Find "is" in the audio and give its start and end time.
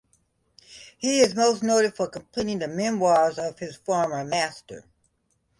1.19-1.35